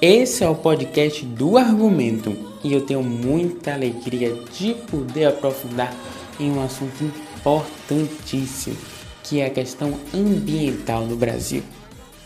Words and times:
Esse 0.00 0.44
é 0.44 0.48
o 0.48 0.54
podcast 0.54 1.26
do 1.26 1.58
Argumento 1.58 2.32
e 2.62 2.72
eu 2.72 2.86
tenho 2.86 3.02
muita 3.02 3.74
alegria 3.74 4.32
de 4.52 4.72
poder 4.74 5.24
aprofundar 5.24 5.92
em 6.38 6.52
um 6.52 6.62
assunto 6.62 7.02
importantíssimo, 7.02 8.76
que 9.24 9.40
é 9.40 9.46
a 9.46 9.50
questão 9.50 9.98
ambiental 10.14 11.04
no 11.04 11.16
Brasil. 11.16 11.64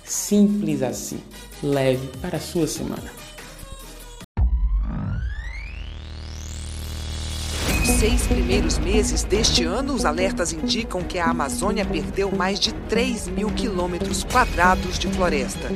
Simples 0.04 0.82
assim, 0.82 1.18
leve 1.62 2.08
para 2.20 2.36
a 2.36 2.40
sua 2.40 2.66
semana. 2.66 3.10
seis 7.98 8.26
primeiros 8.26 8.78
meses 8.78 9.22
deste 9.22 9.64
ano, 9.64 9.94
os 9.94 10.04
alertas 10.04 10.52
indicam 10.52 11.02
que 11.02 11.20
a 11.20 11.26
Amazônia 11.26 11.84
perdeu 11.84 12.32
mais 12.32 12.58
de 12.58 12.74
3 12.88 13.28
mil 13.28 13.48
quilômetros 13.48 14.24
quadrados 14.24 14.98
de 14.98 15.06
floresta 15.08 15.70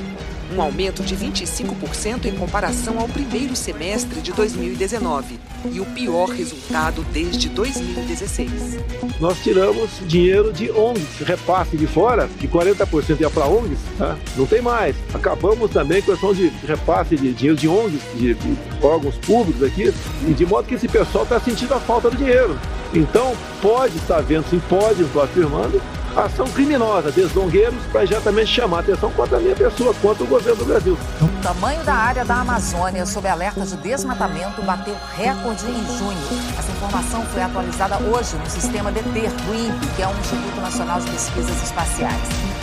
um 0.55 0.61
aumento 0.61 1.03
de 1.03 1.17
25% 1.17 2.27
em 2.27 2.35
comparação 2.37 2.99
ao 2.99 3.09
primeiro 3.09 3.57
semestre 3.57 4.21
de 4.21 4.33
2019 4.33 5.39
e 5.73 5.81
o 5.81 5.87
pior 5.87 6.29
resultado 6.29 7.05
desde 7.13 7.49
2016. 7.49 8.79
Nós 9.21 9.43
tiramos 9.43 9.91
dinheiro 10.03 10.53
de 10.53 10.71
ONGs, 10.71 11.21
repasse 11.25 11.77
de 11.77 11.87
fora, 11.87 12.29
que 12.39 12.47
40% 12.47 13.21
ia 13.21 13.31
para 13.31 13.47
ONGs, 13.47 13.79
tá? 13.99 14.17
não 14.37 14.47
tem 14.47 14.61
mais. 14.61 14.95
Acabamos 15.13 15.71
também 15.71 16.03
com 16.03 16.13
a 16.13 16.15
questão 16.15 16.35
de 16.35 16.49
repasse 16.67 17.17
de 17.17 17.33
dinheiro 17.33 17.57
de 17.57 17.69
ONGs, 17.69 18.01
de, 18.15 18.35
de 18.35 18.57
órgãos 18.83 19.17
públicos 19.17 19.63
aqui, 19.63 19.93
e 20.27 20.33
de 20.33 20.47
modo 20.47 20.69
que 20.69 20.75
esse 20.75 20.89
pessoal 20.89 21.25
está 21.25 21.41
sentindo 21.41 21.75
a 21.75 21.81
falta 21.81 22.11
do 22.11 22.17
dinheiro. 22.17 22.59
Então, 22.95 23.35
pode 23.61 23.97
estar 23.97 24.21
vendo, 24.21 24.49
sim, 24.49 24.61
pode, 24.69 25.03
estou 25.03 25.23
afirmando, 25.23 25.83
ação 26.25 26.47
criminosa, 26.49 27.13
deslongueiros, 27.13 27.85
para 27.93 28.05
exatamente 28.05 28.47
chamar 28.47 28.79
a 28.79 28.81
atenção 28.81 29.11
contra 29.13 29.37
a 29.37 29.41
minha 29.41 29.55
pessoa, 29.55 29.93
contra 29.95 30.25
o 30.25 30.27
governo 30.27 30.57
do 30.57 30.65
Brasil. 30.65 30.99
O 31.21 31.43
tamanho 31.43 31.85
da 31.85 31.95
área 31.95 32.25
da 32.25 32.37
Amazônia 32.41 33.05
sob 33.05 33.29
alerta 33.29 33.65
de 33.65 33.77
desmatamento 33.77 34.63
bateu 34.63 34.97
recorde 35.15 35.67
em 35.67 35.99
junho. 35.99 36.19
Essa 36.59 36.73
informação 36.73 37.25
foi 37.27 37.43
atualizada 37.43 37.99
hoje 37.99 38.37
no 38.37 38.47
sistema 38.49 38.91
DETER 38.91 39.31
do 39.31 39.55
INPE, 39.55 39.87
que 39.95 40.03
é 40.03 40.09
o 40.09 40.19
Instituto 40.19 40.61
Nacional 40.61 41.01
de 41.01 41.11
Pesquisas 41.11 41.63
Espaciais. 41.63 42.57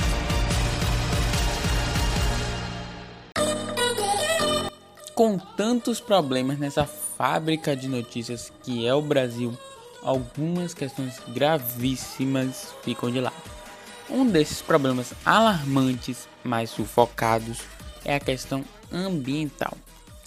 Com 5.13 5.37
tantos 5.37 6.01
problemas 6.01 6.57
nessa 6.57 6.85
fábrica 6.85 7.75
de 7.75 7.87
notícias 7.87 8.51
que 8.63 8.87
é 8.87 8.93
o 8.95 9.01
Brasil, 9.01 9.53
algumas 10.03 10.73
questões 10.73 11.21
gravíssimas 11.29 12.73
ficam 12.83 13.09
de 13.09 13.21
lado. 13.21 13.52
Um 14.13 14.27
desses 14.27 14.61
problemas 14.61 15.11
alarmantes, 15.25 16.27
mais 16.43 16.69
sufocados, 16.69 17.57
é 18.05 18.13
a 18.13 18.19
questão 18.19 18.63
ambiental. 18.91 19.75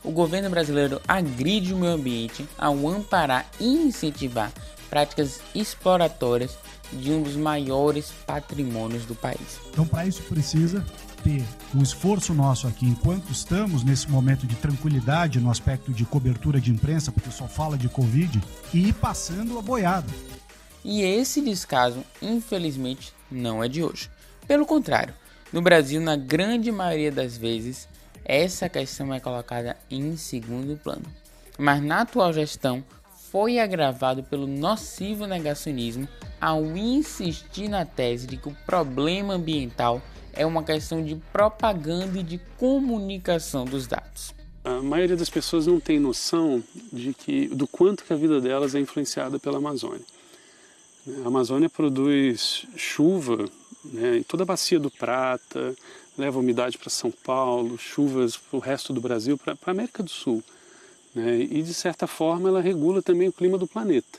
O 0.03 0.11
governo 0.11 0.51
brasileiro 0.51 1.01
agride 1.07 1.73
o 1.73 1.77
meio 1.77 1.93
ambiente 1.93 2.49
ao 2.59 2.89
amparar 2.89 3.47
e 3.61 3.65
incentivar 3.65 4.53
práticas 4.91 5.41
exploratórias 5.55 6.59
de 6.93 7.13
um 7.13 7.23
dos 7.23 7.37
maiores 7.37 8.13
patrimônios 8.27 9.05
do 9.05 9.15
país. 9.15 9.61
Então, 9.71 9.87
para 9.87 10.05
isso 10.05 10.23
precisa 10.25 10.85
ter 11.23 11.45
um 11.73 11.81
esforço 11.81 12.35
nosso 12.35 12.67
aqui, 12.67 12.87
enquanto 12.87 13.31
estamos 13.31 13.85
nesse 13.85 14.11
momento 14.11 14.49
de 14.49 14.57
tranquilidade 14.57 15.39
no 15.39 15.51
aspecto 15.51 15.93
de 15.93 16.05
cobertura 16.05 16.61
de 16.61 16.73
imprensa, 16.73 17.13
porque 17.13 17.31
só 17.31 17.47
fala 17.47 17.79
de 17.79 17.89
Covid, 17.89 18.43
e 18.75 18.89
ir 18.89 18.95
passando 18.95 19.57
a 19.57 19.63
boiada. 19.63 20.13
E 20.85 21.03
esse 21.03 21.41
descaso, 21.41 22.05
infelizmente, 22.21 23.16
não 23.31 23.63
é 23.63 23.69
de 23.69 23.83
hoje. 23.83 24.11
Pelo 24.47 24.67
contrário, 24.67 25.15
no 25.53 25.63
Brasil, 25.63 26.01
na 26.01 26.17
grande 26.17 26.71
maioria 26.71 27.11
das 27.11 27.37
vezes, 27.37 27.89
essa 28.25 28.69
questão 28.69 29.13
é 29.15 29.21
colocada 29.21 29.77
em 29.91 30.17
segundo 30.17 30.77
plano. 30.77 31.05
Mas 31.59 31.83
na 31.83 32.03
atual 32.03 32.33
gestão, 32.33 32.85
foi 33.31 33.59
agravado 33.59 34.23
pelo 34.23 34.47
nocivo 34.47 35.27
negacionismo 35.27 36.09
ao 36.41 36.65
insistir 36.77 37.69
na 37.69 37.85
tese 37.85 38.27
de 38.27 38.37
que 38.37 38.49
o 38.49 38.57
problema 38.65 39.35
ambiental 39.35 40.01
é 40.33 40.45
uma 40.45 40.63
questão 40.63 41.05
de 41.05 41.17
propaganda 41.33 42.19
e 42.19 42.23
de 42.23 42.41
comunicação 42.57 43.65
dos 43.65 43.87
dados. 43.87 44.35
A 44.65 44.83
maioria 44.83 45.17
das 45.17 45.31
pessoas 45.31 45.67
não 45.67 45.79
tem 45.79 45.99
noção 45.99 46.63
de 46.93 47.15
que, 47.15 47.47
do 47.49 47.67
quanto 47.67 48.05
que 48.05 48.13
a 48.13 48.17
vida 48.17 48.41
delas 48.41 48.75
é 48.75 48.81
influenciada 48.81 49.39
pela 49.39 49.59
Amazônia. 49.59 50.05
A 51.07 51.29
Amazônia 51.29 51.69
produz 51.69 52.67
chuva 52.77 53.45
né, 53.85 54.19
em 54.19 54.23
toda 54.25 54.43
a 54.43 54.47
bacia 54.47 54.81
do 54.81 54.91
Prata, 54.91 55.77
leva 56.19 56.41
umidade 56.41 56.77
para 56.77 56.91
São 56.91 57.13
Paulo, 57.13 57.79
chuvas 57.79 58.37
para 58.37 58.57
o 58.57 58.61
resto 58.61 58.93
do 58.93 59.01
Brasil, 59.01 59.39
para 59.39 59.57
a 59.65 59.71
América 59.71 60.03
do 60.03 60.11
Sul. 60.11 60.43
Né, 61.15 61.39
e 61.39 61.63
de 61.63 61.73
certa 61.73 62.09
forma 62.09 62.49
ela 62.49 62.61
regula 62.61 63.01
também 63.01 63.29
o 63.29 63.33
clima 63.33 63.57
do 63.57 63.69
planeta. 63.69 64.19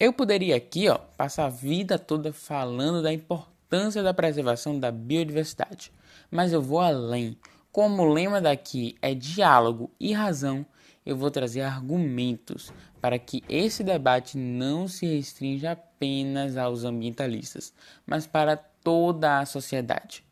Eu 0.00 0.12
poderia 0.12 0.56
aqui 0.56 0.88
ó, 0.88 0.98
passar 1.16 1.46
a 1.46 1.50
vida 1.50 2.00
toda 2.00 2.32
falando 2.32 3.00
da 3.00 3.12
importância 3.12 4.02
da 4.02 4.12
preservação 4.12 4.76
da 4.76 4.90
biodiversidade, 4.90 5.92
mas 6.32 6.52
eu 6.52 6.60
vou 6.60 6.80
além. 6.80 7.38
Como 7.70 8.02
o 8.02 8.12
lema 8.12 8.40
daqui 8.40 8.96
é 9.00 9.14
diálogo 9.14 9.88
e 10.00 10.12
razão, 10.12 10.66
eu 11.04 11.16
vou 11.16 11.30
trazer 11.30 11.60
argumentos 11.62 12.72
para 13.00 13.18
que 13.18 13.42
esse 13.48 13.84
debate 13.84 14.38
não 14.38 14.88
se 14.88 15.06
restrinja 15.06 15.72
apenas 15.72 16.56
aos 16.56 16.84
ambientalistas, 16.84 17.72
mas 18.06 18.26
para 18.26 18.56
toda 18.56 19.38
a 19.38 19.46
sociedade. 19.46 20.24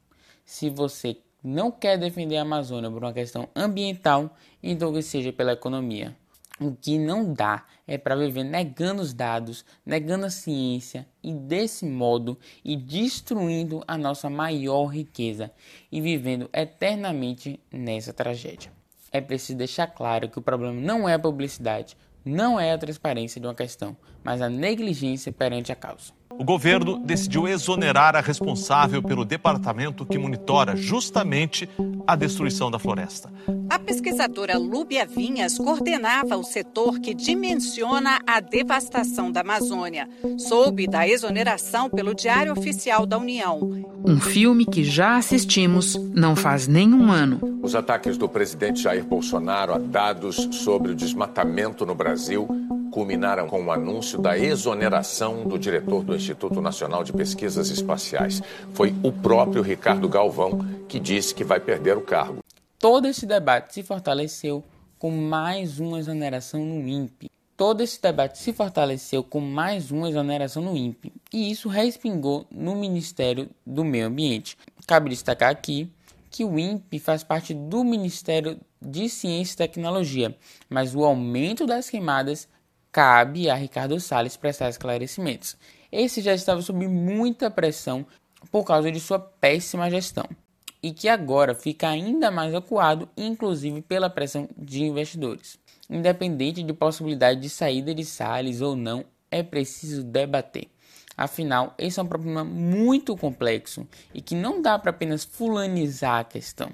Se 0.45 0.71
você 0.71 1.17
não 1.43 1.71
quer 1.71 1.99
defender 1.99 2.37
a 2.37 2.43
Amazônia 2.43 2.91
por 2.91 3.03
uma 3.03 3.13
questão 3.13 3.49
ambiental, 3.55 4.37
então 4.63 4.93
que 4.93 5.03
seja 5.03 5.33
pela 5.33 5.53
economia. 5.53 6.17
O 6.61 6.77
que 6.77 6.99
não 6.99 7.33
dá 7.33 7.67
é 7.89 7.99
para 7.99 8.15
viver 8.15 8.45
negando 8.45 9.03
os 9.03 9.13
dados, 9.13 9.65
negando 9.85 10.27
a 10.27 10.31
ciência 10.31 11.09
e 11.23 11.33
desse 11.33 11.85
modo 11.85 12.39
e 12.65 12.77
destruindo 12.77 13.83
a 13.89 13.99
nossa 13.99 14.31
maior 14.31 14.87
riqueza 14.87 15.51
e 15.91 16.01
vivendo 16.01 16.49
eternamente 16.53 17.59
nessa 17.73 18.13
tragédia. 18.13 18.82
É 19.13 19.21
preciso 19.21 19.59
deixar 19.59 19.87
claro 19.87 20.29
que 20.29 20.39
o 20.39 20.43
problema 20.43 20.73
não 20.73 21.09
é 21.09 21.15
a 21.15 21.19
publicidade, 21.19 21.97
não 22.25 22.59
é 22.59 22.73
a 22.73 22.79
transparência 22.79 23.41
de 23.41 23.47
uma 23.47 23.55
questão, 23.55 23.97
mas 24.25 24.41
a 24.41 24.49
negligência 24.49 25.31
perante 25.31 25.71
a 25.71 25.77
causa 25.77 26.13
o 26.39 26.45
governo 26.45 26.99
decidiu 26.99 27.47
exonerar 27.47 28.17
a 28.17 28.21
responsável 28.21 29.03
pelo 29.03 29.25
departamento 29.25 30.05
que 30.07 30.19
monitora 30.19 30.77
justamente 30.77 31.69
a 32.07 32.17
destruição 32.17 32.71
da 32.71 32.79
floresta. 32.79 33.31
A 33.71 33.79
pesquisadora 33.79 34.59
Lúbia 34.59 35.07
Vinhas 35.07 35.57
coordenava 35.57 36.37
o 36.37 36.45
setor 36.45 36.99
que 36.99 37.15
dimensiona 37.15 38.21
a 38.27 38.41
devastação 38.41 39.31
da 39.31 39.41
Amazônia. 39.41 40.09
Soube 40.39 40.87
da 40.87 41.07
exoneração 41.07 41.89
pelo 41.89 42.15
Diário 42.15 42.53
Oficial 42.53 43.07
da 43.07 43.19
União. 43.19 43.85
Um 44.05 44.21
filme 44.21 44.67
que 44.67 44.83
já 44.83 45.17
assistimos 45.17 45.97
não 46.13 46.35
faz 46.35 46.67
nem 46.67 46.93
um 46.93 47.11
ano. 47.11 47.61
Os 47.63 47.75
ataques 47.75 48.19
do 48.19 48.29
presidente 48.29 48.83
Jair 48.83 49.05
Bolsonaro 49.05 49.73
a 49.73 49.79
dados 49.79 50.49
sobre 50.51 50.93
o 50.93 50.95
desmatamento 50.95 51.87
no 51.87 51.95
Brasil 51.95 52.49
culminaram 52.93 53.49
com 53.49 53.65
o 53.65 53.73
anúncio 53.73 54.21
da 54.21 54.39
exoneração 54.39 55.45
do 55.49 55.59
diretor 55.59 56.05
do 56.05 56.15
Instituto 56.15 56.61
Nacional 56.61 57.03
de 57.03 57.13
Pesquisas 57.13 57.71
Espaciais. 57.71 58.43
Foi 58.75 58.95
o 59.03 59.11
próprio 59.11 59.63
Ricardo 59.63 60.09
Galvão 60.09 60.61
que 60.87 61.01
disse 61.01 61.35
que 61.35 61.43
vai 61.43 61.59
perder 61.59 61.97
o 61.97 62.03
cargo. 62.03 62.41
Todo 62.79 63.09
esse 63.09 63.25
debate 63.25 63.73
se 63.73 63.83
fortaleceu 63.83 64.63
com 64.99 65.11
mais 65.11 65.81
uma 65.81 65.99
exoneração 65.99 66.61
no 66.61 66.87
INPE. 66.87 67.31
Todo 67.57 67.81
esse 67.81 68.01
debate 68.01 68.39
se 68.39 68.53
fortaleceu 68.53 69.25
com 69.25 69.41
mais 69.41 69.91
uma 69.91 70.09
exoneração 70.09 70.63
no 70.63 70.77
INPE, 70.77 71.13
e 71.33 71.51
isso 71.51 71.69
respingou 71.69 72.47
no 72.51 72.75
Ministério 72.75 73.49
do 73.65 73.85
Meio 73.85 74.07
Ambiente. 74.07 74.57
Cabe 74.87 75.11
destacar 75.11 75.51
aqui 75.51 75.91
que 76.31 76.45
o 76.45 76.59
INPE 76.59 76.99
faz 76.99 77.23
parte 77.23 77.55
do 77.55 77.85
Ministério 77.85 78.59
de 78.81 79.09
Ciência 79.09 79.55
e 79.55 79.57
Tecnologia, 79.57 80.37
mas 80.69 80.95
o 80.95 81.05
aumento 81.05 81.67
das 81.67 81.89
queimadas 81.89 82.49
cabe 82.93 83.49
a 83.49 83.55
Ricardo 83.55 83.99
Salles 83.99 84.37
prestar 84.37 84.69
esclarecimentos. 84.69 85.57
Esse 85.91 86.21
já 86.21 86.35
estava 86.35 86.61
sob 86.61 86.87
muita 86.87 87.51
pressão 87.51 88.07
por 88.51 88.65
causa 88.65 88.93
de 88.93 89.01
sua 89.01 89.19
péssima 89.19 89.91
gestão 89.91 90.29
e 90.83 90.93
que 90.93 91.09
agora 91.09 91.55
fica 91.55 91.89
ainda 91.89 92.31
mais 92.31 92.55
acuado, 92.55 93.09
inclusive 93.17 93.81
pela 93.81 94.11
pressão 94.11 94.49
de 94.57 94.83
investidores. 94.83 95.59
Independente 95.89 96.63
de 96.63 96.73
possibilidade 96.73 97.41
de 97.41 97.49
saída 97.49 97.95
de 97.95 98.05
Salles 98.05 98.61
ou 98.61 98.77
não, 98.77 99.05
é 99.31 99.43
preciso 99.43 100.03
debater. 100.03 100.69
Afinal, 101.17 101.75
esse 101.79 102.01
é 102.01 102.03
um 102.03 102.07
problema 102.07 102.43
muito 102.43 103.17
complexo 103.17 103.87
e 104.13 104.21
que 104.21 104.35
não 104.35 104.61
dá 104.61 104.79
para 104.79 104.91
apenas 104.91 105.25
fulanizar 105.25 106.21
a 106.21 106.25
questão. 106.25 106.71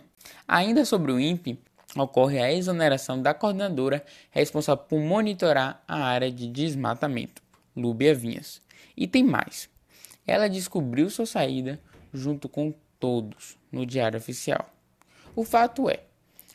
Ainda 0.47 0.85
sobre 0.85 1.13
o 1.13 1.21
INPE, 1.21 1.59
ocorre 1.97 2.39
a 2.39 2.53
exoneração 2.53 3.21
da 3.21 3.33
coordenadora 3.33 4.05
responsável 4.31 4.85
por 4.85 5.01
monitorar 5.01 5.83
a 5.87 6.05
área 6.05 6.31
de 6.31 6.49
desmatamento, 6.49 7.43
Lúbia 7.77 8.15
Vinhas. 8.15 8.61
E 8.97 9.07
tem 9.07 9.25
mais. 9.25 9.69
Ela 10.27 10.49
descobriu 10.49 11.09
sua 11.09 11.27
saída 11.27 11.81
junto 12.13 12.49
com 12.49 12.75
todos 12.99 13.57
no 13.71 13.87
Diário 13.87 14.19
Oficial. 14.19 14.69
O 15.35 15.45
fato 15.45 15.89
é, 15.89 16.01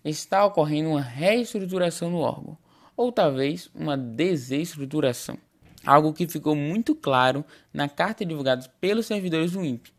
está 0.03 0.45
ocorrendo 0.45 0.89
uma 0.89 1.01
reestruturação 1.01 2.09
no 2.09 2.19
órgão, 2.19 2.57
ou 2.95 3.11
talvez 3.11 3.69
uma 3.73 3.97
desestruturação. 3.97 5.37
Algo 5.85 6.13
que 6.13 6.27
ficou 6.27 6.55
muito 6.55 6.95
claro 6.95 7.43
na 7.73 7.89
carta 7.89 8.25
divulgada 8.25 8.69
pelos 8.79 9.05
servidores 9.05 9.51
do 9.51 9.63
INPE. 9.63 9.92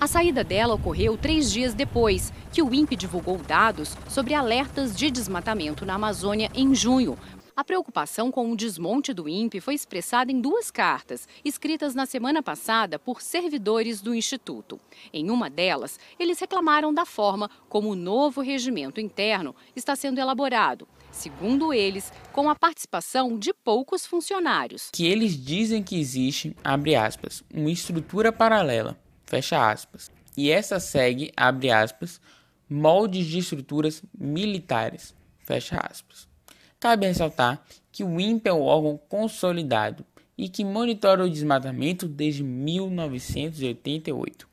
A 0.00 0.06
saída 0.06 0.44
dela 0.44 0.74
ocorreu 0.74 1.18
três 1.18 1.50
dias 1.50 1.74
depois 1.74 2.32
que 2.52 2.62
o 2.62 2.72
INPE 2.72 2.94
divulgou 2.94 3.36
dados 3.36 3.96
sobre 4.08 4.32
alertas 4.32 4.96
de 4.96 5.10
desmatamento 5.10 5.84
na 5.84 5.94
Amazônia 5.94 6.48
em 6.54 6.72
junho, 6.72 7.18
a 7.56 7.64
preocupação 7.64 8.30
com 8.30 8.52
o 8.52 8.56
desmonte 8.56 9.12
do 9.12 9.28
INPE 9.28 9.60
foi 9.60 9.74
expressada 9.74 10.30
em 10.30 10.40
duas 10.40 10.70
cartas, 10.70 11.26
escritas 11.44 11.92
na 11.92 12.06
semana 12.06 12.40
passada 12.40 13.00
por 13.00 13.20
servidores 13.20 14.00
do 14.00 14.14
Instituto. 14.14 14.78
Em 15.12 15.28
uma 15.28 15.50
delas, 15.50 15.98
eles 16.20 16.38
reclamaram 16.38 16.94
da 16.94 17.04
forma 17.04 17.50
como 17.68 17.90
o 17.90 17.96
novo 17.96 18.40
regimento 18.40 19.00
interno 19.00 19.56
está 19.74 19.96
sendo 19.96 20.20
elaborado, 20.20 20.86
segundo 21.10 21.72
eles, 21.72 22.12
com 22.32 22.48
a 22.48 22.54
participação 22.54 23.36
de 23.36 23.52
poucos 23.52 24.06
funcionários. 24.06 24.90
Que 24.92 25.08
eles 25.08 25.36
dizem 25.36 25.82
que 25.82 25.98
existe, 25.98 26.54
abre 26.62 26.94
aspas, 26.94 27.42
uma 27.52 27.72
estrutura 27.72 28.30
paralela, 28.30 28.96
fecha 29.28 29.70
aspas. 29.70 30.10
E 30.36 30.50
essa 30.50 30.80
segue, 30.80 31.32
abre 31.36 31.70
aspas, 31.70 32.20
moldes 32.68 33.26
de 33.26 33.38
estruturas 33.38 34.02
militares, 34.18 35.14
fecha 35.40 35.78
aspas. 35.78 36.26
Cabe 36.80 37.06
ressaltar 37.06 37.62
que 37.92 38.02
o 38.02 38.20
INPE 38.20 38.48
é 38.48 38.52
um 38.52 38.62
órgão 38.62 38.98
consolidado 39.08 40.04
e 40.36 40.48
que 40.48 40.64
monitora 40.64 41.24
o 41.24 41.30
desmatamento 41.30 42.08
desde 42.08 42.42
1988. 42.42 44.48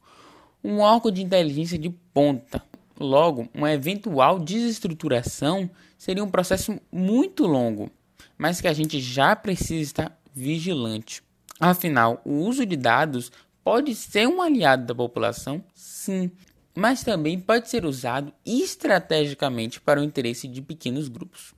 Um 0.64 0.80
órgão 0.80 1.12
de 1.12 1.22
inteligência 1.22 1.78
de 1.78 1.90
ponta. 2.14 2.64
Logo, 3.00 3.48
uma 3.54 3.72
eventual 3.72 4.40
desestruturação 4.40 5.70
seria 5.98 6.24
um 6.24 6.32
processo 6.32 6.80
muito 6.92 7.46
longo, 7.46 7.92
mas 8.38 8.60
que 8.60 8.68
a 8.68 8.74
gente 8.74 9.00
já 9.00 9.34
precisa 9.36 9.82
estar 9.82 10.20
vigilante. 10.34 11.22
Afinal, 11.60 12.22
o 12.26 12.34
uso 12.34 12.66
de 12.66 12.76
dados 12.76 13.32
pode 13.66 13.96
ser 13.96 14.28
um 14.28 14.44
aliado 14.44 14.86
da 14.86 14.94
população, 14.94 15.64
sim, 15.74 16.30
mas 16.76 17.04
também 17.04 17.40
pode 17.40 17.68
ser 17.68 17.84
usado 17.84 18.32
estrategicamente 18.46 19.82
para 19.82 20.00
o 20.00 20.04
interesse 20.04 20.48
de 20.48 20.62
pequenos 20.62 21.08
grupos. 21.08 21.56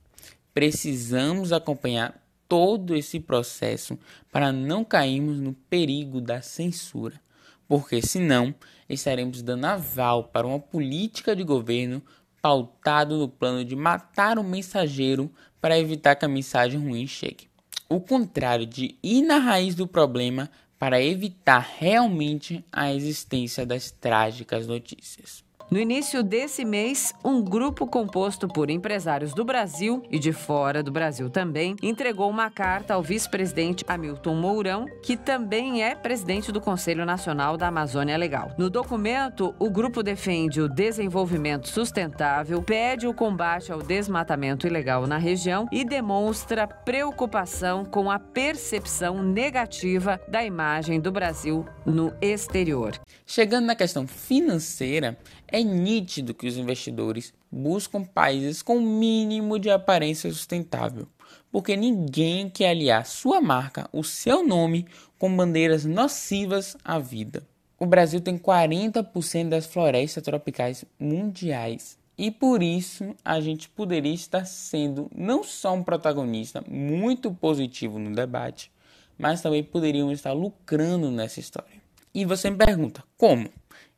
Precisamos 0.54 1.52
acompanhar 1.52 2.18
todo 2.48 2.96
esse 2.96 3.20
processo 3.20 3.98
para 4.32 4.50
não 4.50 4.82
cairmos 4.82 5.38
no 5.38 5.52
perigo 5.52 6.18
da 6.18 6.40
censura, 6.40 7.20
porque 7.68 8.00
senão 8.00 8.54
estaremos 8.88 9.42
dando 9.42 9.66
aval 9.66 10.24
para 10.24 10.46
uma 10.46 10.58
política 10.58 11.36
de 11.36 11.44
governo 11.44 12.02
pautado 12.40 13.18
no 13.18 13.28
plano 13.28 13.62
de 13.62 13.76
matar 13.76 14.38
o 14.38 14.44
mensageiro 14.44 15.30
para 15.60 15.78
evitar 15.78 16.16
que 16.16 16.24
a 16.24 16.28
mensagem 16.28 16.80
ruim 16.80 17.06
chegue. 17.06 17.48
O 17.86 18.00
contrário 18.00 18.64
de 18.64 18.96
ir 19.02 19.20
na 19.22 19.36
raiz 19.36 19.74
do 19.74 19.86
problema 19.86 20.50
para 20.78 21.02
evitar 21.02 21.76
realmente 21.78 22.64
a 22.70 22.92
existência 22.92 23.66
das 23.66 23.90
trágicas 23.90 24.66
notícias. 24.66 25.47
No 25.70 25.78
início 25.78 26.22
desse 26.22 26.64
mês, 26.64 27.12
um 27.22 27.42
grupo 27.42 27.86
composto 27.86 28.48
por 28.48 28.70
empresários 28.70 29.34
do 29.34 29.44
Brasil 29.44 30.02
e 30.10 30.18
de 30.18 30.32
fora 30.32 30.82
do 30.82 30.90
Brasil 30.90 31.28
também 31.28 31.76
entregou 31.82 32.30
uma 32.30 32.50
carta 32.50 32.94
ao 32.94 33.02
vice-presidente 33.02 33.84
Hamilton 33.86 34.34
Mourão, 34.36 34.86
que 35.02 35.14
também 35.14 35.82
é 35.82 35.94
presidente 35.94 36.50
do 36.50 36.58
Conselho 36.58 37.04
Nacional 37.04 37.58
da 37.58 37.68
Amazônia 37.68 38.16
Legal. 38.16 38.50
No 38.56 38.70
documento, 38.70 39.54
o 39.58 39.68
grupo 39.68 40.02
defende 40.02 40.58
o 40.62 40.70
desenvolvimento 40.70 41.68
sustentável, 41.68 42.62
pede 42.62 43.06
o 43.06 43.12
combate 43.12 43.70
ao 43.70 43.82
desmatamento 43.82 44.66
ilegal 44.66 45.06
na 45.06 45.18
região 45.18 45.68
e 45.70 45.84
demonstra 45.84 46.66
preocupação 46.66 47.84
com 47.84 48.10
a 48.10 48.18
percepção 48.18 49.22
negativa 49.22 50.18
da 50.28 50.42
imagem 50.42 50.98
do 50.98 51.12
Brasil 51.12 51.66
no 51.84 52.10
exterior. 52.22 52.98
Chegando 53.26 53.66
na 53.66 53.76
questão 53.76 54.06
financeira, 54.06 55.18
é 55.48 55.62
nítido 55.62 56.34
que 56.34 56.46
os 56.46 56.56
investidores 56.56 57.32
buscam 57.50 58.04
países 58.04 58.62
com 58.62 58.76
o 58.76 58.82
mínimo 58.82 59.58
de 59.58 59.70
aparência 59.70 60.30
sustentável, 60.30 61.08
porque 61.50 61.76
ninguém 61.76 62.48
quer 62.48 62.70
aliar 62.70 63.06
sua 63.06 63.40
marca, 63.40 63.88
o 63.92 64.04
seu 64.04 64.46
nome, 64.46 64.86
com 65.18 65.34
bandeiras 65.34 65.84
nocivas 65.84 66.76
à 66.84 66.98
vida. 66.98 67.42
O 67.78 67.86
Brasil 67.86 68.20
tem 68.20 68.36
40% 68.36 69.48
das 69.48 69.66
florestas 69.66 70.22
tropicais 70.22 70.84
mundiais 70.98 71.98
e 72.18 72.32
por 72.32 72.62
isso 72.62 73.14
a 73.24 73.40
gente 73.40 73.68
poderia 73.68 74.12
estar 74.12 74.44
sendo 74.44 75.08
não 75.14 75.44
só 75.44 75.72
um 75.72 75.84
protagonista 75.84 76.62
muito 76.68 77.32
positivo 77.32 77.98
no 77.98 78.12
debate, 78.12 78.72
mas 79.16 79.40
também 79.40 79.62
poderíamos 79.62 80.14
estar 80.14 80.32
lucrando 80.32 81.10
nessa 81.12 81.38
história. 81.38 81.80
E 82.12 82.24
você 82.24 82.50
me 82.50 82.56
pergunta, 82.56 83.04
como? 83.16 83.48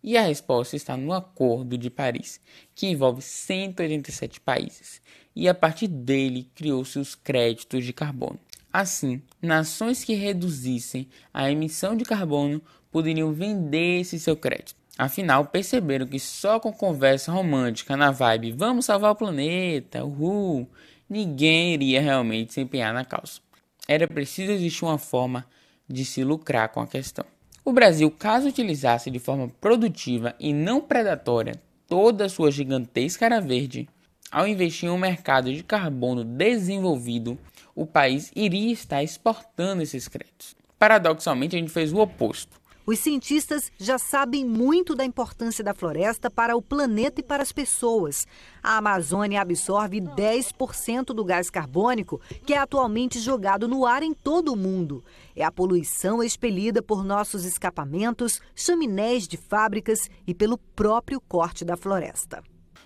E 0.03 0.17
a 0.17 0.23
resposta 0.23 0.77
está 0.77 0.97
no 0.97 1.13
Acordo 1.13 1.77
de 1.77 1.91
Paris, 1.91 2.41
que 2.75 2.87
envolve 2.87 3.21
187 3.21 4.41
países, 4.41 5.03
e 5.37 5.49
a 5.49 5.55
partir 5.55 5.89
dele 5.89 6.51
criou-se 6.55 6.99
os 6.99 7.15
créditos 7.15 7.85
de 7.85 7.93
carbono. 7.93 8.39
Assim, 8.73 9.21
nações 9.43 10.05
que 10.05 10.15
reduzissem 10.15 11.09
a 11.35 11.51
emissão 11.51 11.97
de 11.97 12.05
carbono 12.05 12.63
poderiam 12.91 13.33
vender 13.33 14.01
esse 14.01 14.19
seu 14.19 14.37
crédito. 14.37 14.77
Afinal, 14.97 15.47
perceberam 15.47 16.07
que 16.07 16.21
só 16.21 16.61
com 16.61 16.73
conversa 16.73 17.33
romântica 17.33 17.97
na 17.97 18.11
vibe 18.11 18.53
vamos 18.53 18.85
salvar 18.85 19.13
o 19.13 19.17
planeta, 19.17 20.05
uhul, 20.05 20.69
ninguém 21.09 21.75
iria 21.75 22.01
realmente 22.01 22.53
se 22.53 22.61
empenhar 22.61 22.93
na 22.93 23.05
causa. 23.05 23.41
Era 23.89 24.07
preciso 24.07 24.53
existir 24.53 24.85
uma 24.85 24.99
forma 24.99 25.45
de 25.89 26.05
se 26.05 26.23
lucrar 26.23 26.69
com 26.69 26.81
a 26.81 26.87
questão. 26.87 27.25
O 27.71 27.73
Brasil, 27.73 28.11
caso 28.11 28.49
utilizasse 28.49 29.13
de 29.13 29.21
forma 29.21 29.49
produtiva 29.61 30.35
e 30.41 30.53
não 30.53 30.81
predatória 30.81 31.55
toda 31.87 32.25
a 32.25 32.29
sua 32.29 32.51
gigantesca 32.51 33.27
área 33.27 33.41
verde, 33.41 33.89
ao 34.29 34.45
investir 34.45 34.89
em 34.89 34.93
um 34.93 34.99
mercado 34.99 35.55
de 35.55 35.63
carbono 35.63 36.25
desenvolvido, 36.25 37.39
o 37.73 37.87
país 37.87 38.33
iria 38.35 38.73
estar 38.73 39.05
exportando 39.05 39.85
esses 39.85 40.09
créditos. 40.09 40.57
Paradoxalmente, 40.81 41.55
a 41.55 41.61
gente 41.61 41.71
fez 41.71 41.93
o 41.93 41.99
oposto. 41.99 42.60
Os 42.91 42.99
cientistas 42.99 43.71
já 43.79 43.99
sabem 43.99 44.45
muito 44.45 44.97
da 44.97 45.05
importância 45.05 45.63
da 45.63 45.73
floresta 45.73 46.29
para 46.29 46.57
o 46.57 46.61
planeta 46.61 47.21
e 47.21 47.23
para 47.23 47.41
as 47.41 47.53
pessoas. 47.53 48.27
A 48.61 48.79
Amazônia 48.79 49.41
absorve 49.41 50.01
10% 50.01 51.15
do 51.15 51.25
gás 51.25 51.49
carbônico 51.49 52.21
que 52.45 52.53
é 52.53 52.59
atualmente 52.59 53.21
jogado 53.21 53.69
no 53.69 53.87
ar 53.87 54.03
em 54.03 54.13
todo 54.13 54.53
o 54.53 54.57
mundo. 54.57 55.05
É 55.37 55.45
a 55.45 55.53
poluição 55.53 56.21
expelida 56.21 56.83
por 56.83 57.05
nossos 57.05 57.45
escapamentos, 57.45 58.41
chaminés 58.57 59.29
de 59.29 59.37
fábricas 59.37 60.11
e 60.27 60.35
pelo 60.35 60.59
próprio 60.59 61.21
corte 61.21 61.65
da 61.65 61.77
floresta. 61.77 62.43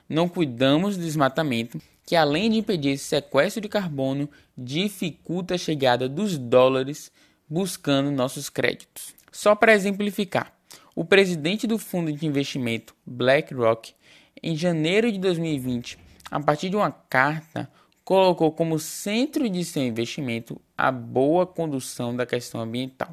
Não 0.06 0.28
cuidamos 0.28 0.98
do 0.98 1.02
desmatamento, 1.02 1.80
que 2.04 2.14
além 2.14 2.50
de 2.50 2.58
impedir 2.58 2.90
esse 2.90 3.04
sequestro 3.04 3.62
de 3.62 3.70
carbono, 3.70 4.28
dificulta 4.54 5.54
a 5.54 5.58
chegada 5.58 6.10
dos 6.10 6.36
dólares 6.36 7.10
buscando 7.48 8.10
nossos 8.10 8.50
créditos. 8.50 9.23
Só 9.34 9.56
para 9.56 9.74
exemplificar, 9.74 10.52
o 10.94 11.04
presidente 11.04 11.66
do 11.66 11.76
fundo 11.76 12.12
de 12.12 12.24
investimento 12.24 12.94
BlackRock, 13.04 13.92
em 14.40 14.54
janeiro 14.54 15.10
de 15.10 15.18
2020, 15.18 15.98
a 16.30 16.38
partir 16.38 16.70
de 16.70 16.76
uma 16.76 16.92
carta, 16.92 17.68
colocou 18.04 18.52
como 18.52 18.78
centro 18.78 19.50
de 19.50 19.64
seu 19.64 19.82
investimento 19.82 20.60
a 20.78 20.92
boa 20.92 21.44
condução 21.44 22.14
da 22.14 22.24
questão 22.24 22.60
ambiental, 22.60 23.12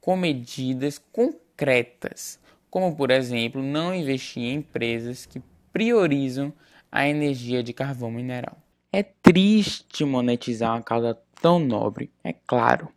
com 0.00 0.16
medidas 0.16 1.00
concretas, 1.12 2.40
como 2.68 2.96
por 2.96 3.12
exemplo, 3.12 3.62
não 3.62 3.94
investir 3.94 4.42
em 4.42 4.54
empresas 4.54 5.24
que 5.24 5.40
priorizam 5.72 6.52
a 6.90 7.06
energia 7.06 7.62
de 7.62 7.72
carvão 7.72 8.10
mineral. 8.10 8.60
É 8.92 9.04
triste 9.04 10.04
monetizar 10.04 10.72
uma 10.72 10.82
causa 10.82 11.16
tão 11.40 11.60
nobre, 11.60 12.10
é 12.24 12.32
claro, 12.32 12.88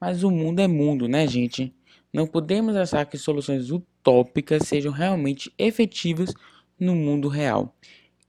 mas 0.00 0.24
o 0.24 0.30
mundo 0.30 0.60
é 0.60 0.66
mundo, 0.66 1.06
né, 1.06 1.26
gente? 1.26 1.76
Não 2.12 2.26
podemos 2.26 2.76
achar 2.76 3.04
que 3.06 3.18
soluções 3.18 3.70
utópicas 3.70 4.66
sejam 4.66 4.92
realmente 4.92 5.52
efetivas 5.58 6.32
no 6.78 6.94
mundo 6.94 7.28
real. 7.28 7.74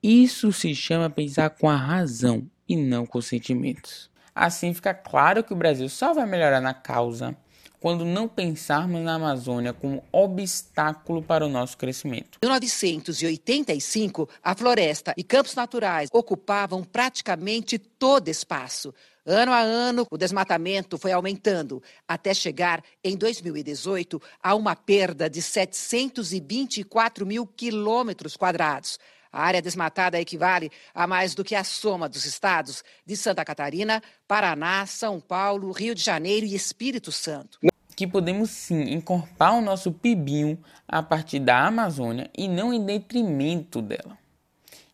Isso 0.01 0.51
se 0.51 0.73
chama 0.75 1.09
pensar 1.09 1.49
com 1.51 1.69
a 1.69 1.75
razão 1.75 2.49
e 2.67 2.75
não 2.75 3.05
com 3.05 3.21
sentimentos. 3.21 4.09
Assim 4.33 4.73
fica 4.73 4.93
claro 4.93 5.43
que 5.43 5.53
o 5.53 5.55
Brasil 5.55 5.89
só 5.89 6.13
vai 6.13 6.25
melhorar 6.25 6.61
na 6.61 6.73
causa 6.73 7.35
quando 7.79 8.05
não 8.05 8.27
pensarmos 8.27 9.01
na 9.01 9.15
Amazônia 9.15 9.73
como 9.73 10.03
obstáculo 10.11 11.21
para 11.21 11.45
o 11.45 11.49
nosso 11.49 11.77
crescimento. 11.77 12.39
Em 12.43 12.45
1985, 12.45 14.29
a 14.43 14.55
floresta 14.55 15.13
e 15.15 15.23
campos 15.23 15.55
naturais 15.55 16.09
ocupavam 16.11 16.83
praticamente 16.83 17.77
todo 17.77 18.27
espaço. 18.27 18.93
Ano 19.29 19.51
a 19.51 19.59
ano, 19.59 20.07
o 20.09 20.17
desmatamento 20.17 20.97
foi 20.97 21.11
aumentando, 21.11 21.83
até 22.07 22.33
chegar, 22.33 22.81
em 23.03 23.17
2018, 23.17 24.21
a 24.41 24.55
uma 24.55 24.73
perda 24.73 25.29
de 25.29 25.41
724 25.41 27.25
mil 27.25 27.45
quilômetros 27.45 28.37
quadrados. 28.37 28.97
A 29.29 29.43
área 29.43 29.61
desmatada 29.61 30.17
equivale 30.17 30.71
a 30.95 31.05
mais 31.05 31.35
do 31.35 31.43
que 31.43 31.55
a 31.55 31.65
soma 31.65 32.07
dos 32.07 32.23
estados 32.23 32.85
de 33.05 33.17
Santa 33.17 33.43
Catarina, 33.43 34.01
Paraná, 34.25 34.85
São 34.85 35.19
Paulo, 35.19 35.73
Rio 35.73 35.93
de 35.93 36.01
Janeiro 36.01 36.45
e 36.45 36.55
Espírito 36.55 37.11
Santo. 37.11 37.59
Que 37.97 38.07
podemos 38.07 38.49
sim 38.49 38.93
encorpar 38.93 39.57
o 39.57 39.61
nosso 39.61 39.91
pibinho 39.91 40.57
a 40.87 41.03
partir 41.03 41.39
da 41.39 41.67
Amazônia 41.67 42.29
e 42.33 42.47
não 42.47 42.73
em 42.73 42.81
detrimento 42.85 43.81
dela. 43.81 44.17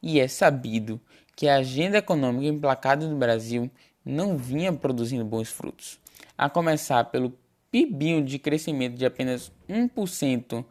E 0.02 0.20
é 0.20 0.28
sabido 0.28 1.00
que 1.36 1.48
a 1.48 1.58
agenda 1.58 2.00
econômica 2.00 2.48
emplacada 2.48 3.08
do 3.08 3.16
Brasil 3.16 3.70
não 4.06 4.38
vinha 4.38 4.72
produzindo 4.74 5.26
bons 5.26 5.50
frutos. 5.50 6.00
A 6.38 6.50
começar 6.50 7.06
pelo 7.06 7.34
PIBinho 7.72 8.24
de 8.24 8.38
crescimento 8.38 8.96
de 8.96 9.06
apenas 9.06 9.52
1% 9.70 10.64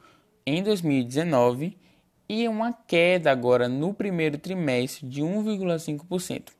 em 0.47 0.62
2019 0.62 1.77
e 2.29 2.49
uma 2.49 2.73
queda 2.73 3.31
agora 3.31 3.69
no 3.69 3.93
primeiro 3.93 4.39
trimestre 4.39 5.07
de 5.07 5.23
1,5%. 5.23 6.51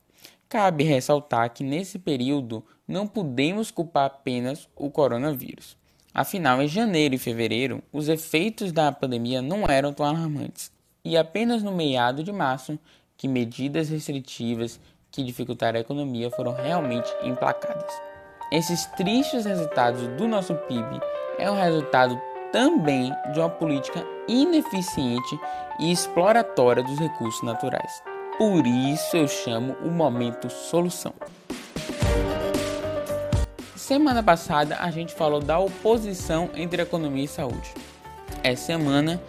Cabe 0.49 0.85
ressaltar 0.85 1.51
que 1.51 1.65
nesse 1.65 1.99
período 1.99 2.65
não 2.87 3.07
podemos 3.07 3.71
culpar 3.71 4.07
apenas 4.07 4.69
o 4.77 4.91
coronavírus. 4.91 5.77
Afinal, 6.13 6.61
em 6.61 6.69
janeiro 6.69 7.15
e 7.15 7.19
fevereiro, 7.19 7.83
os 7.91 8.09
efeitos 8.09 8.71
da 8.71 8.93
pandemia 8.93 9.41
não 9.41 9.65
eram 9.67 9.95
tão 9.95 10.05
alarmantes, 10.05 10.71
e 11.03 11.17
apenas 11.17 11.63
no 11.63 11.73
meado 11.73 12.23
de 12.23 12.31
março 12.31 12.79
que 13.17 13.27
medidas 13.27 13.89
restritivas 13.89 14.79
que 15.13 15.23
dificultaram 15.23 15.79
a 15.79 15.83
economia 15.83 16.31
foram 16.31 16.55
realmente 16.55 17.15
implacadas. 17.23 17.93
Esses 18.51 18.87
tristes 18.87 19.45
resultados 19.45 20.09
do 20.09 20.27
nosso 20.27 20.55
PIB 20.55 21.01
é 21.39 21.51
o 21.51 21.55
resultado 21.55 22.21
também 22.51 23.13
de 23.33 23.39
uma 23.39 23.49
política 23.49 24.05
ineficiente 24.27 25.39
e 25.79 25.93
exploratória 25.93 26.83
dos 26.83 26.99
recursos 26.99 27.43
naturais. 27.43 28.03
Por 28.37 28.67
isso 28.67 29.17
eu 29.17 29.29
chamo 29.29 29.75
o 29.85 29.91
momento 29.91 30.51
solução. 30.51 31.15
Semana 33.77 34.23
passada 34.23 34.77
a 34.81 34.91
gente 34.91 35.15
falou 35.15 35.41
da 35.41 35.59
oposição 35.59 36.51
entre 36.55 36.83
economia 36.83 37.25
e 37.25 37.29
saúde. 37.29 37.75
É 38.43 38.55
semana 38.55 39.21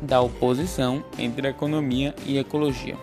da 0.00 0.20
oposição 0.20 1.04
entre 1.18 1.48
economia 1.48 2.14
e 2.24 2.38
ecologia. 2.38 2.96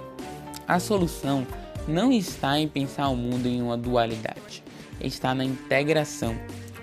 A 0.67 0.79
solução 0.79 1.45
não 1.87 2.11
está 2.11 2.59
em 2.59 2.67
pensar 2.67 3.09
o 3.09 3.15
mundo 3.15 3.47
em 3.47 3.61
uma 3.61 3.77
dualidade, 3.77 4.63
está 5.01 5.33
na 5.33 5.43
integração. 5.43 6.35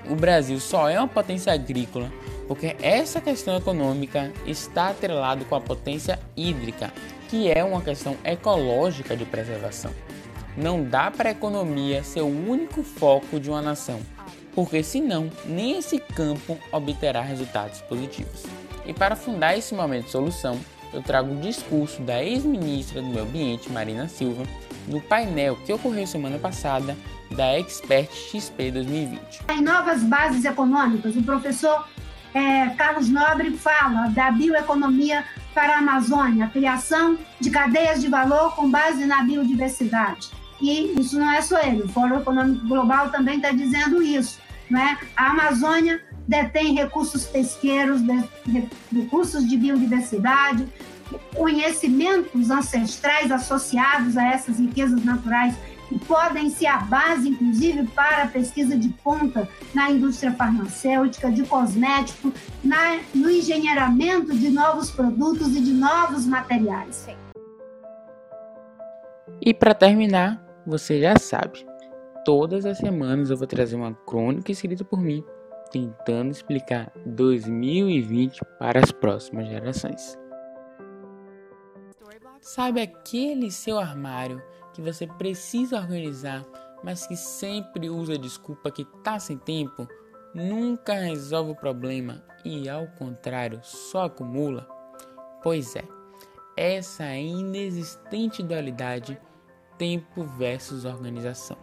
O 0.08 0.14
Brasil 0.14 0.58
só 0.58 0.88
é 0.88 0.98
uma 0.98 1.08
potência 1.08 1.52
agrícola 1.52 2.10
porque 2.50 2.74
essa 2.82 3.20
questão 3.20 3.56
econômica 3.56 4.32
está 4.44 4.88
atrelada 4.88 5.44
com 5.44 5.54
a 5.54 5.60
potência 5.60 6.18
hídrica, 6.36 6.92
que 7.28 7.48
é 7.48 7.62
uma 7.62 7.80
questão 7.80 8.16
ecológica 8.24 9.16
de 9.16 9.24
preservação. 9.24 9.92
Não 10.56 10.82
dá 10.82 11.12
para 11.12 11.28
a 11.28 11.32
economia 11.32 12.02
ser 12.02 12.22
o 12.22 12.26
único 12.50 12.82
foco 12.82 13.38
de 13.38 13.48
uma 13.48 13.62
nação, 13.62 14.00
porque 14.52 14.82
senão 14.82 15.30
nem 15.46 15.78
esse 15.78 16.00
campo 16.00 16.58
obterá 16.72 17.22
resultados 17.22 17.82
positivos. 17.82 18.42
E 18.84 18.92
para 18.92 19.14
fundar 19.14 19.56
esse 19.56 19.72
momento 19.72 20.06
de 20.06 20.10
solução, 20.10 20.58
eu 20.92 21.02
trago 21.02 21.32
o 21.32 21.40
discurso 21.40 22.02
da 22.02 22.22
ex-ministra 22.22 23.00
do 23.00 23.08
Meio 23.08 23.22
Ambiente, 23.22 23.70
Marina 23.70 24.08
Silva, 24.08 24.44
no 24.88 25.00
painel 25.00 25.56
que 25.64 25.72
ocorreu 25.72 26.06
semana 26.06 26.38
passada 26.38 26.96
da 27.30 27.58
Expert 27.58 28.10
XP 28.12 28.72
2020. 28.72 29.40
Em 29.50 29.62
novas 29.62 30.02
bases 30.02 30.44
econômicas, 30.44 31.14
o 31.14 31.22
professor 31.22 31.86
é, 32.34 32.68
Carlos 32.70 33.08
Nobre 33.08 33.50
fala 33.52 34.08
da 34.08 34.30
bioeconomia 34.30 35.24
para 35.54 35.76
a 35.76 35.78
Amazônia, 35.78 36.46
a 36.46 36.48
criação 36.48 37.18
de 37.40 37.50
cadeias 37.50 38.00
de 38.00 38.08
valor 38.08 38.54
com 38.54 38.70
base 38.70 39.04
na 39.06 39.22
biodiversidade. 39.22 40.30
E 40.60 41.00
isso 41.00 41.18
não 41.18 41.30
é 41.30 41.40
só 41.40 41.60
ele, 41.60 41.82
o 41.82 41.88
Fórum 41.88 42.20
Econômico 42.20 42.66
Global 42.66 43.10
também 43.10 43.36
está 43.36 43.50
dizendo 43.50 44.02
isso. 44.02 44.38
Né? 44.68 44.98
A 45.16 45.30
Amazônia 45.30 46.00
detém 46.30 46.74
recursos 46.74 47.26
pesqueiros, 47.26 48.00
recursos 48.92 49.48
de 49.48 49.56
biodiversidade, 49.56 50.64
conhecimentos 51.34 52.52
ancestrais 52.52 53.32
associados 53.32 54.16
a 54.16 54.28
essas 54.28 54.60
riquezas 54.60 55.04
naturais 55.04 55.56
que 55.88 55.98
podem 55.98 56.48
ser 56.48 56.68
a 56.68 56.78
base, 56.78 57.30
inclusive, 57.30 57.84
para 57.88 58.22
a 58.22 58.26
pesquisa 58.28 58.78
de 58.78 58.90
ponta 59.02 59.48
na 59.74 59.90
indústria 59.90 60.30
farmacêutica, 60.32 61.32
de 61.32 61.42
cosmético, 61.42 62.32
na, 62.62 63.00
no 63.12 63.28
engenheiramento 63.28 64.32
de 64.32 64.50
novos 64.50 64.88
produtos 64.88 65.56
e 65.56 65.60
de 65.60 65.72
novos 65.72 66.26
materiais. 66.26 67.08
E 69.44 69.52
para 69.52 69.74
terminar, 69.74 70.40
você 70.64 71.00
já 71.00 71.18
sabe, 71.18 71.66
todas 72.24 72.64
as 72.64 72.78
semanas 72.78 73.30
eu 73.30 73.36
vou 73.36 73.48
trazer 73.48 73.74
uma 73.74 73.92
crônica 74.06 74.52
escrita 74.52 74.84
por 74.84 75.00
mim, 75.00 75.24
tentando 75.70 76.30
explicar 76.30 76.92
2020 77.06 78.40
para 78.58 78.80
as 78.80 78.92
próximas 78.92 79.48
gerações. 79.48 80.18
Sabe 82.40 82.80
aquele 82.80 83.50
seu 83.50 83.78
armário 83.78 84.42
que 84.72 84.80
você 84.80 85.06
precisa 85.06 85.78
organizar, 85.78 86.44
mas 86.82 87.06
que 87.06 87.16
sempre 87.16 87.90
usa 87.90 88.14
a 88.14 88.18
desculpa 88.18 88.70
que 88.70 88.84
tá 89.02 89.18
sem 89.18 89.36
tempo, 89.36 89.86
nunca 90.34 90.94
resolve 90.94 91.52
o 91.52 91.56
problema 91.56 92.24
e 92.44 92.68
ao 92.68 92.86
contrário 92.86 93.60
só 93.62 94.04
acumula? 94.04 94.66
Pois 95.42 95.76
é, 95.76 95.84
essa 96.56 97.14
inexistente 97.14 98.42
dualidade 98.42 99.20
tempo 99.76 100.24
versus 100.24 100.84
organização. 100.84 101.56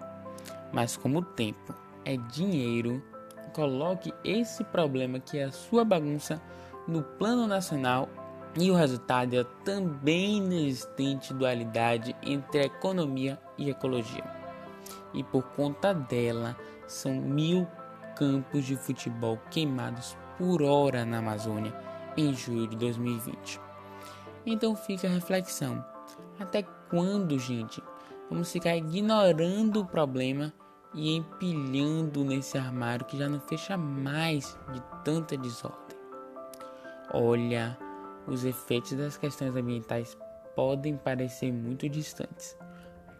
Mas 0.71 0.97
como 0.97 1.19
o 1.19 1.25
tempo 1.25 1.73
é 2.03 2.17
dinheiro, 2.17 3.01
coloque 3.47 4.13
esse 4.23 4.63
problema 4.63 5.19
que 5.19 5.37
é 5.37 5.45
a 5.45 5.51
sua 5.51 5.83
bagunça 5.83 6.41
no 6.87 7.03
plano 7.03 7.47
nacional 7.47 8.07
e 8.59 8.71
o 8.71 8.75
resultado 8.75 9.35
é 9.35 9.39
a 9.39 9.45
também 9.63 10.37
inexistente 10.37 11.33
dualidade 11.33 12.15
entre 12.23 12.63
economia 12.63 13.39
e 13.57 13.69
ecologia. 13.69 14.23
E 15.13 15.23
por 15.23 15.43
conta 15.55 15.93
dela, 15.93 16.55
são 16.87 17.13
mil 17.13 17.67
campos 18.15 18.65
de 18.65 18.75
futebol 18.75 19.37
queimados 19.51 20.17
por 20.37 20.63
hora 20.63 21.05
na 21.05 21.19
Amazônia 21.19 21.73
em 22.15 22.33
julho 22.33 22.67
de 22.67 22.75
2020. 22.77 23.59
Então 24.45 24.75
fica 24.75 25.07
a 25.07 25.11
reflexão: 25.11 25.83
até 26.39 26.63
quando, 26.89 27.37
gente, 27.37 27.83
vamos 28.29 28.51
ficar 28.51 28.75
ignorando 28.75 29.81
o 29.81 29.85
problema 29.85 30.53
e 30.93 31.15
empilhando 31.15 32.23
nesse 32.23 32.57
armário 32.57 33.05
que 33.05 33.17
já 33.17 33.27
não 33.29 33.39
fecha 33.39 33.77
mais 33.77 34.57
de 34.73 34.81
tanta 35.03 35.37
desordem? 35.37 35.97
Olha, 37.13 37.77
os 38.27 38.43
efeitos 38.43 38.93
das 38.93 39.17
questões 39.17 39.55
ambientais 39.55 40.17
podem 40.55 40.97
parecer 40.97 41.51
muito 41.51 41.87
distantes, 41.87 42.57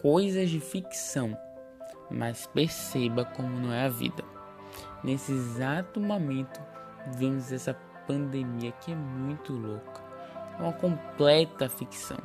coisas 0.02 0.50
de 0.50 0.60
ficção, 0.60 1.38
mas 2.10 2.48
perceba 2.48 3.24
como 3.24 3.60
não 3.60 3.72
é 3.72 3.86
a 3.86 3.90
vida. 3.90 4.24
Nesse 5.04 5.32
exato 5.32 6.00
momento, 6.00 6.60
vemos 7.16 7.52
essa 7.52 7.74
pandemia 8.08 8.72
que 8.74 8.92
é 8.92 8.96
muito 8.96 9.54
louca, 9.54 10.02
é 10.60 10.62
uma 10.62 10.74
completa 10.74 11.70
ficção. 11.70 12.18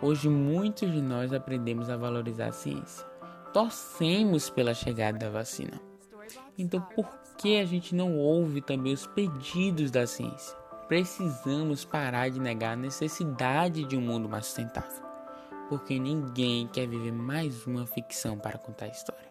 Hoje, 0.00 0.28
muitos 0.28 0.90
de 0.90 1.02
nós 1.02 1.32
aprendemos 1.32 1.90
a 1.90 1.96
valorizar 1.96 2.48
a 2.48 2.52
ciência, 2.52 3.06
torcemos 3.52 4.50
pela 4.50 4.74
chegada 4.74 5.18
da 5.18 5.30
vacina. 5.30 5.80
Então, 6.56 6.80
por 6.94 7.08
que 7.36 7.58
a 7.58 7.64
gente 7.64 7.94
não 7.94 8.16
ouve 8.16 8.60
também 8.60 8.92
os 8.92 9.06
pedidos 9.06 9.90
da 9.90 10.06
ciência? 10.06 10.58
precisamos 10.88 11.84
parar 11.84 12.30
de 12.30 12.40
negar 12.40 12.72
a 12.72 12.76
necessidade 12.76 13.84
de 13.84 13.96
um 13.96 14.00
mundo 14.00 14.28
mais 14.28 14.46
sustentável, 14.46 15.04
porque 15.68 15.98
ninguém 15.98 16.66
quer 16.66 16.88
viver 16.88 17.12
mais 17.12 17.66
uma 17.66 17.86
ficção 17.86 18.38
para 18.38 18.58
contar 18.58 18.86
a 18.86 18.88
história. 18.88 19.28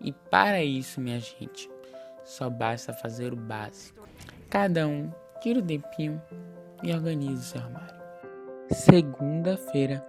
E 0.00 0.12
para 0.12 0.62
isso, 0.62 1.00
minha 1.00 1.20
gente, 1.20 1.70
só 2.24 2.50
basta 2.50 2.92
fazer 2.92 3.32
o 3.32 3.36
básico. 3.36 4.06
Cada 4.50 4.86
um 4.86 5.10
tira 5.40 5.60
o 5.60 5.62
tempinho 5.62 6.20
e 6.82 6.92
organiza 6.92 7.40
o 7.40 7.44
seu 7.44 7.60
armário. 7.60 7.96
Segunda-feira, 8.70 10.04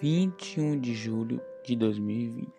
21 0.00 0.78
de 0.78 0.94
julho 0.94 1.40
de 1.64 1.74
2020. 1.74 2.55